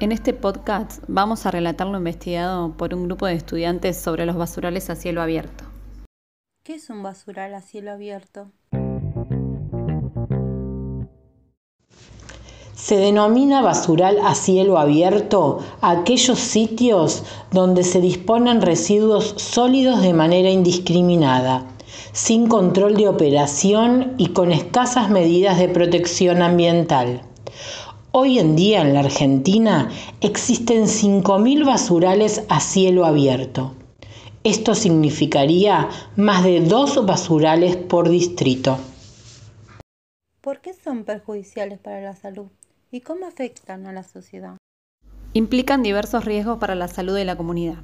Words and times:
En 0.00 0.10
este 0.10 0.34
podcast 0.34 1.04
vamos 1.06 1.46
a 1.46 1.52
relatar 1.52 1.86
lo 1.86 1.98
investigado 1.98 2.72
por 2.76 2.94
un 2.94 3.04
grupo 3.04 3.26
de 3.26 3.34
estudiantes 3.34 3.96
sobre 3.96 4.26
los 4.26 4.34
basurales 4.34 4.90
a 4.90 4.96
cielo 4.96 5.22
abierto. 5.22 5.64
¿Qué 6.64 6.74
es 6.74 6.90
un 6.90 7.04
basural 7.04 7.54
a 7.54 7.60
cielo 7.60 7.92
abierto? 7.92 8.50
Se 12.74 12.96
denomina 12.96 13.62
basural 13.62 14.18
a 14.24 14.34
cielo 14.34 14.78
abierto 14.78 15.60
a 15.80 15.92
aquellos 15.92 16.40
sitios 16.40 17.22
donde 17.52 17.84
se 17.84 18.00
disponen 18.00 18.62
residuos 18.62 19.34
sólidos 19.36 20.02
de 20.02 20.12
manera 20.12 20.50
indiscriminada, 20.50 21.68
sin 22.10 22.48
control 22.48 22.96
de 22.96 23.06
operación 23.06 24.14
y 24.18 24.30
con 24.30 24.50
escasas 24.50 25.08
medidas 25.08 25.56
de 25.56 25.68
protección 25.68 26.42
ambiental. 26.42 27.22
Hoy 28.16 28.38
en 28.38 28.54
día 28.54 28.82
en 28.82 28.94
la 28.94 29.00
Argentina 29.00 29.90
existen 30.20 30.84
5.000 30.84 31.66
basurales 31.66 32.44
a 32.48 32.60
cielo 32.60 33.06
abierto. 33.06 33.74
Esto 34.44 34.76
significaría 34.76 35.88
más 36.14 36.44
de 36.44 36.60
dos 36.60 37.04
basurales 37.04 37.74
por 37.74 38.08
distrito. 38.08 38.78
¿Por 40.40 40.60
qué 40.60 40.74
son 40.74 41.02
perjudiciales 41.02 41.80
para 41.80 42.00
la 42.02 42.14
salud 42.14 42.46
y 42.92 43.00
cómo 43.00 43.26
afectan 43.26 43.88
a 43.88 43.92
la 43.92 44.04
sociedad? 44.04 44.58
Implican 45.32 45.82
diversos 45.82 46.24
riesgos 46.24 46.58
para 46.58 46.76
la 46.76 46.86
salud 46.86 47.16
de 47.16 47.24
la 47.24 47.36
comunidad, 47.36 47.78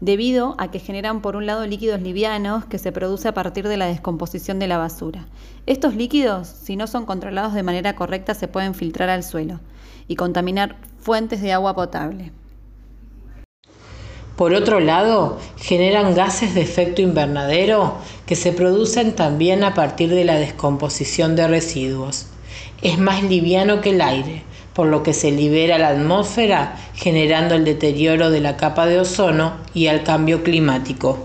debido 0.00 0.54
a 0.58 0.70
que 0.70 0.78
generan 0.78 1.20
por 1.20 1.36
un 1.36 1.46
lado 1.46 1.66
líquidos 1.66 2.00
livianos 2.00 2.64
que 2.64 2.78
se 2.78 2.92
produce 2.92 3.28
a 3.28 3.34
partir 3.34 3.68
de 3.68 3.76
la 3.76 3.86
descomposición 3.86 4.58
de 4.58 4.68
la 4.68 4.78
basura. 4.78 5.26
Estos 5.66 5.94
líquidos, 5.94 6.48
si 6.48 6.76
no 6.76 6.86
son 6.86 7.06
controlados 7.06 7.54
de 7.54 7.62
manera 7.62 7.94
correcta, 7.94 8.34
se 8.34 8.48
pueden 8.48 8.74
filtrar 8.74 9.10
al 9.10 9.22
suelo 9.22 9.60
y 10.08 10.16
contaminar 10.16 10.76
fuentes 10.98 11.42
de 11.42 11.52
agua 11.52 11.74
potable. 11.74 12.32
Por 14.36 14.54
otro 14.54 14.80
lado, 14.80 15.38
generan 15.58 16.14
gases 16.14 16.54
de 16.54 16.62
efecto 16.62 17.02
invernadero 17.02 17.98
que 18.24 18.36
se 18.36 18.52
producen 18.52 19.14
también 19.14 19.62
a 19.64 19.74
partir 19.74 20.08
de 20.08 20.24
la 20.24 20.36
descomposición 20.36 21.36
de 21.36 21.46
residuos. 21.46 22.26
Es 22.80 22.98
más 22.98 23.22
liviano 23.22 23.82
que 23.82 23.90
el 23.90 24.00
aire, 24.00 24.42
por 24.80 24.88
lo 24.88 25.02
que 25.02 25.12
se 25.12 25.30
libera 25.30 25.76
la 25.76 25.88
atmósfera 25.88 26.74
generando 26.94 27.54
el 27.54 27.66
deterioro 27.66 28.30
de 28.30 28.40
la 28.40 28.56
capa 28.56 28.86
de 28.86 28.98
ozono 28.98 29.58
y 29.74 29.88
el 29.88 30.04
cambio 30.04 30.42
climático. 30.42 31.18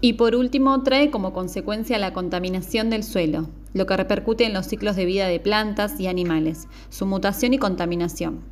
Y 0.00 0.14
por 0.14 0.34
último, 0.34 0.82
trae 0.82 1.10
como 1.10 1.34
consecuencia 1.34 1.98
la 1.98 2.14
contaminación 2.14 2.88
del 2.88 3.04
suelo, 3.04 3.50
lo 3.74 3.84
que 3.84 3.98
repercute 3.98 4.46
en 4.46 4.54
los 4.54 4.64
ciclos 4.64 4.96
de 4.96 5.04
vida 5.04 5.28
de 5.28 5.40
plantas 5.40 6.00
y 6.00 6.06
animales, 6.06 6.66
su 6.88 7.04
mutación 7.04 7.52
y 7.52 7.58
contaminación. 7.58 8.44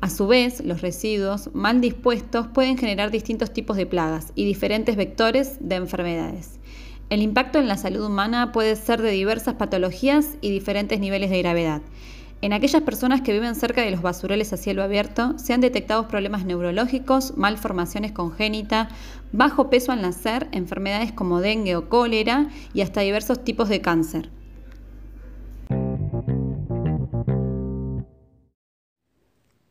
A 0.00 0.10
su 0.10 0.28
vez, 0.28 0.64
los 0.64 0.80
residuos 0.80 1.50
mal 1.54 1.80
dispuestos 1.80 2.46
pueden 2.46 2.78
generar 2.78 3.10
distintos 3.10 3.52
tipos 3.52 3.76
de 3.76 3.86
plagas 3.86 4.30
y 4.36 4.44
diferentes 4.44 4.94
vectores 4.94 5.56
de 5.58 5.74
enfermedades. 5.74 6.60
El 7.10 7.22
impacto 7.22 7.58
en 7.58 7.68
la 7.68 7.78
salud 7.78 8.04
humana 8.04 8.52
puede 8.52 8.76
ser 8.76 9.00
de 9.00 9.10
diversas 9.12 9.54
patologías 9.54 10.36
y 10.42 10.50
diferentes 10.50 11.00
niveles 11.00 11.30
de 11.30 11.38
gravedad. 11.38 11.80
En 12.42 12.52
aquellas 12.52 12.82
personas 12.82 13.22
que 13.22 13.32
viven 13.32 13.54
cerca 13.54 13.80
de 13.80 13.90
los 13.90 14.02
basurales 14.02 14.52
a 14.52 14.58
cielo 14.58 14.82
abierto 14.82 15.38
se 15.38 15.54
han 15.54 15.62
detectado 15.62 16.06
problemas 16.06 16.44
neurológicos, 16.44 17.34
malformaciones 17.38 18.12
congénitas, 18.12 18.92
bajo 19.32 19.70
peso 19.70 19.90
al 19.90 20.02
nacer, 20.02 20.48
enfermedades 20.52 21.10
como 21.10 21.40
dengue 21.40 21.76
o 21.76 21.88
cólera 21.88 22.50
y 22.74 22.82
hasta 22.82 23.00
diversos 23.00 23.42
tipos 23.42 23.70
de 23.70 23.80
cáncer. 23.80 24.30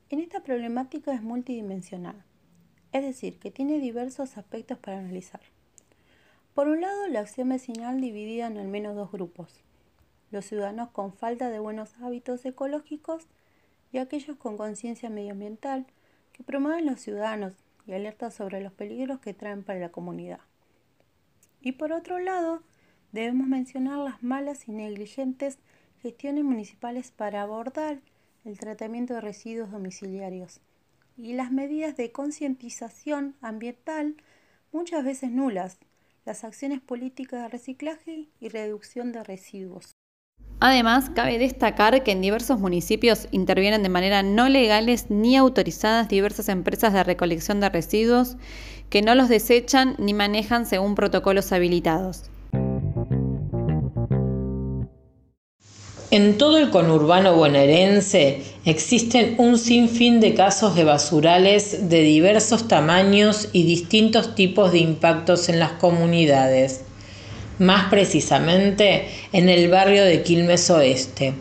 En 0.10 0.20
esta 0.20 0.42
problemática 0.44 1.14
es 1.14 1.22
multidimensional, 1.22 2.24
es 2.92 3.04
decir, 3.04 3.38
que 3.38 3.52
tiene 3.52 3.80
diversos 3.80 4.38
aspectos 4.38 4.80
para 4.80 4.98
analizar. 4.98 5.42
Por 6.58 6.70
un 6.70 6.82
lado, 6.82 7.08
la 7.08 7.20
acción 7.20 7.50
vecinal 7.50 8.02
dividida 8.02 8.48
en 8.48 8.58
al 8.58 8.68
menos 8.68 8.96
dos 8.96 9.12
grupos, 9.12 9.62
los 10.32 10.44
ciudadanos 10.44 10.90
con 10.90 11.14
falta 11.14 11.52
de 11.52 11.60
buenos 11.60 11.94
hábitos 12.02 12.44
ecológicos 12.46 13.28
y 13.92 14.00
aquellos 14.00 14.38
con 14.38 14.58
conciencia 14.58 15.12
medioambiental 15.12 15.86
que 16.34 16.42
promueven 16.42 16.88
los 16.88 17.00
ciudadanos 17.00 17.54
y 17.86 17.94
alertan 17.94 18.32
sobre 18.32 18.60
los 18.60 18.74
peligros 18.74 19.20
que 19.20 19.36
traen 19.36 19.62
para 19.64 19.78
la 19.78 19.90
comunidad. 19.90 20.40
Y 21.62 21.74
por 21.74 21.92
otro 21.92 22.18
lado, 22.18 22.64
debemos 23.12 23.46
mencionar 23.46 24.00
las 24.00 24.24
malas 24.24 24.68
y 24.68 24.72
negligentes 24.72 25.60
gestiones 26.02 26.44
municipales 26.44 27.12
para 27.12 27.44
abordar 27.44 28.00
el 28.46 28.58
tratamiento 28.58 29.14
de 29.14 29.22
residuos 29.22 29.70
domiciliarios 29.70 30.60
y 31.18 31.34
las 31.34 31.52
medidas 31.52 31.96
de 31.98 32.12
concientización 32.12 33.36
ambiental 33.42 34.16
muchas 34.72 35.06
veces 35.06 35.30
nulas, 35.30 35.78
las 36.28 36.44
acciones 36.44 36.82
políticas 36.82 37.42
de 37.42 37.48
reciclaje 37.48 38.28
y 38.42 38.50
reducción 38.50 39.14
de 39.14 39.24
residuos. 39.24 39.96
Además, 40.60 41.10
cabe 41.10 41.40
destacar 41.40 42.04
que 42.04 42.12
en 42.12 42.22
diversos 42.22 42.60
municipios 42.60 43.30
intervienen 43.32 43.82
de 43.82 43.88
manera 43.88 44.24
no 44.24 44.50
legales 44.50 45.10
ni 45.10 45.38
autorizadas 45.38 46.10
diversas 46.10 46.50
empresas 46.50 46.92
de 46.92 47.06
recolección 47.06 47.62
de 47.62 47.70
residuos 47.70 48.36
que 48.90 49.02
no 49.02 49.16
los 49.16 49.30
desechan 49.30 49.96
ni 50.00 50.14
manejan 50.14 50.66
según 50.66 50.96
protocolos 50.96 51.54
habilitados. 51.54 52.30
En 56.10 56.38
todo 56.38 56.58
el 56.58 56.70
conurbano 56.70 57.36
bonaerense 57.36 58.42
existen 58.66 59.36
un 59.38 59.58
sinfín 59.58 60.20
de 60.20 60.34
casos 60.34 60.76
de 60.76 60.84
basurales 60.84 61.90
de 61.90 62.02
diversos 62.02 62.68
tamaños 62.68 63.50
y 63.52 63.64
distintos 63.64 64.36
tipos 64.36 64.72
de 64.72 64.80
impactos 64.80 65.50
en 65.50 65.60
las 65.60 65.74
comunidades 65.74 66.82
más 67.60 67.90
precisamente 67.90 69.08
en 69.34 69.50
el 69.50 69.70
barrio 69.70 70.04
de 70.06 70.22
Quilmes 70.24 70.70
Oeste. 70.70 71.34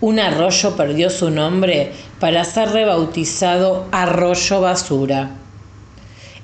Un 0.00 0.20
arroyo 0.20 0.76
perdió 0.76 1.10
su 1.10 1.30
nombre 1.30 1.92
para 2.20 2.44
ser 2.44 2.70
rebautizado 2.70 3.86
Arroyo 3.90 4.60
Basura. 4.60 5.30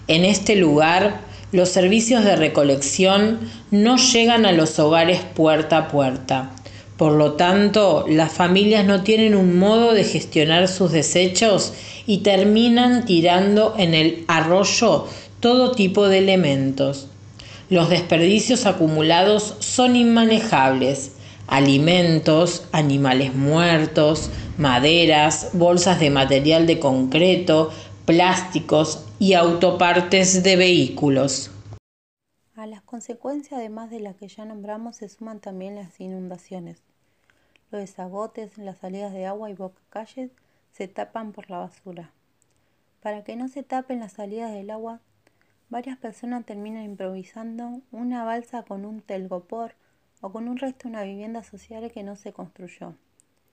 En 0.09 0.25
este 0.25 0.57
lugar, 0.57 1.21
los 1.53 1.69
servicios 1.69 2.25
de 2.25 2.37
recolección 2.37 3.39
no 3.71 3.97
llegan 3.97 4.45
a 4.45 4.53
los 4.53 4.79
hogares 4.79 5.21
puerta 5.35 5.79
a 5.79 5.89
puerta. 5.89 6.51
Por 6.97 7.13
lo 7.13 7.33
tanto, 7.33 8.05
las 8.09 8.33
familias 8.33 8.85
no 8.85 9.03
tienen 9.03 9.35
un 9.35 9.59
modo 9.59 9.93
de 9.95 10.05
gestionar 10.05 10.69
sus 10.69 10.93
desechos 10.93 11.73
y 12.07 12.19
terminan 12.19 13.05
tirando 13.05 13.75
en 13.79 13.95
el 13.95 14.25
arroyo 14.29 15.07
todo 15.41 15.73
tipo 15.73 16.09
de 16.09 16.19
elementos, 16.19 17.09
los 17.71 17.89
desperdicios 17.89 18.67
acumulados 18.67 19.57
son 19.59 19.97
inmanejables. 19.97 21.13
Alimentos, 21.47 22.65
animales 22.73 23.35
muertos, 23.35 24.31
maderas, 24.59 25.49
bolsas 25.55 25.99
de 25.99 26.11
material 26.11 26.67
de 26.67 26.79
concreto, 26.79 27.71
plásticos 28.05 29.01
y 29.19 29.33
autopartes 29.33 30.43
de 30.43 30.57
vehículos. 30.57 31.51
A 32.65 32.67
las 32.67 32.81
consecuencias, 32.81 33.59
además 33.61 33.91
de 33.91 34.01
las 34.01 34.17
que 34.17 34.27
ya 34.27 34.47
nombramos, 34.47 34.97
se 34.97 35.11
suman 35.11 35.39
también 35.39 35.75
las 35.75 36.01
inundaciones. 36.01 36.81
Los 37.71 37.83
desagotes, 37.83 38.57
las 38.57 38.79
salidas 38.79 39.13
de 39.13 39.27
agua 39.27 39.51
y 39.51 39.53
bocacalles 39.53 40.31
se 40.73 40.89
tapan 40.89 41.33
por 41.33 41.51
la 41.51 41.59
basura. 41.59 42.11
Para 43.03 43.23
que 43.23 43.37
no 43.37 43.49
se 43.49 43.65
tapen 43.65 44.01
las 44.01 44.13
salidas 44.13 44.51
del 44.51 44.71
agua, 44.71 45.01
varias 45.69 45.99
personas 45.99 46.47
terminan 46.47 46.85
improvisando 46.85 47.83
una 47.93 48.25
balsa 48.25 48.63
con 48.63 48.87
un 48.87 49.03
telgopor 49.03 49.75
o 50.23 50.33
con 50.33 50.49
un 50.49 50.57
resto 50.57 50.85
de 50.85 50.95
una 50.95 51.03
vivienda 51.03 51.43
social 51.43 51.93
que 51.93 52.03
no 52.03 52.17
se 52.17 52.33
construyó, 52.33 52.95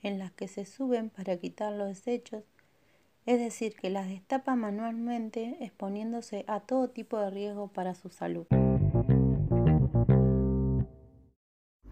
en 0.03 0.19
las 0.19 0.31
que 0.31 0.47
se 0.47 0.65
suben 0.65 1.09
para 1.09 1.35
quitar 1.35 1.73
los 1.73 1.89
desechos, 1.89 2.45
es 3.25 3.39
decir, 3.39 3.75
que 3.75 3.89
las 3.89 4.07
destapan 4.07 4.59
manualmente 4.59 5.57
exponiéndose 5.59 6.45
a 6.47 6.61
todo 6.61 6.87
tipo 6.87 7.19
de 7.19 7.29
riesgo 7.29 7.67
para 7.67 7.93
su 7.93 8.07
salud. 8.07 8.47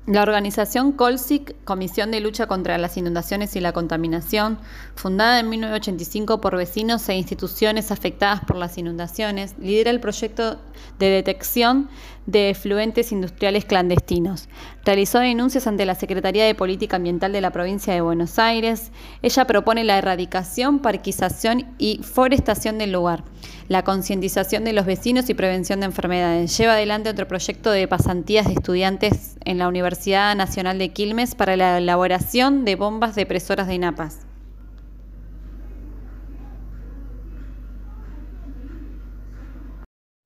La 0.10 0.24
organización 0.24 0.94
COLSIC, 0.94 1.64
Comisión 1.66 2.10
de 2.10 2.20
Lucha 2.20 2.48
contra 2.48 2.80
las 2.80 2.98
Inundaciones 2.98 3.56
y 3.56 3.60
la 3.60 3.74
Contaminación, 3.74 4.58
fundada 4.96 5.40
en 5.40 5.50
1985 5.50 6.42
por 6.42 6.58
vecinos 6.58 7.08
e 7.10 7.14
instituciones 7.14 7.92
afectadas 7.92 8.40
por 8.44 8.56
las 8.56 8.80
inundaciones, 8.80 9.54
lidera 9.60 9.92
el 9.92 10.00
proyecto 10.00 10.58
de 10.98 11.10
detección 11.10 11.90
de 12.25 12.50
efluentes 12.50 13.12
industriales 13.12 13.66
clandestinos. 13.66 14.50
Realizó 14.86 15.19
denuncias 15.19 15.68
ante 15.68 15.86
la 15.86 15.95
Secretaría 15.95 16.45
de 16.45 16.56
Política 16.56 16.98
Ambiental 16.98 17.31
de 17.31 17.42
la 17.42 17.51
provincia 17.51 17.94
de 17.94 18.01
Buenos 18.01 18.39
Aires. 18.39 18.92
Ella 19.21 19.45
propone 19.45 19.83
la 19.83 19.98
erradicación, 19.98 20.80
parquización 20.80 21.66
y 21.77 22.01
forestación 22.04 22.77
del 22.77 22.92
lugar, 22.92 23.24
la 23.68 23.83
concientización 23.83 24.63
de 24.63 24.74
los 24.74 24.86
vecinos 24.86 25.30
y 25.30 25.33
prevención 25.33 25.80
de 25.80 25.88
enfermedades. 25.88 26.57
Lleva 26.57 26.74
adelante 26.74 27.10
otro 27.10 27.27
proyecto 27.27 27.71
de 27.71 27.88
pasantías 27.88 28.48
de 28.48 28.54
estudiantes 28.54 29.38
en 29.45 29.57
la 29.57 29.68
Universidad 29.68 30.36
Nacional 30.36 30.80
de 30.80 30.89
Quilmes 30.89 31.36
para 31.36 31.56
la 31.56 31.77
elaboración 31.77 32.65
de 32.65 32.75
bombas 32.75 33.15
depresoras 33.15 33.68
de 33.68 33.80
napas. 33.80 34.25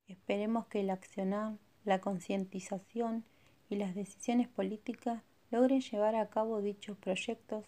Esperemos 0.07 0.67
que 0.67 0.79
el 0.79 0.89
accionar, 0.89 1.53
la 1.85 1.99
concientización 1.99 3.23
y 3.69 3.75
las 3.75 3.95
decisiones 3.95 4.47
políticas 4.47 5.23
logren 5.51 5.81
llevar 5.81 6.15
a 6.15 6.29
cabo 6.29 6.61
dichos 6.61 6.97
proyectos 6.97 7.65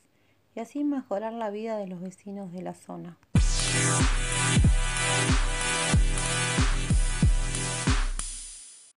y 0.55 0.59
así 0.59 0.83
mejorar 0.83 1.33
la 1.33 1.49
vida 1.49 1.77
de 1.77 1.87
los 1.87 2.01
vecinos 2.01 2.51
de 2.51 2.61
la 2.61 2.73
zona. 2.73 3.17